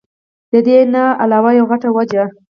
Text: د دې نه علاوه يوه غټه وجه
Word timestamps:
د 0.51 0.53
دې 0.67 0.77
نه 0.93 1.03
علاوه 1.21 1.51
يوه 1.57 1.67
غټه 1.71 1.89
وجه 1.97 2.23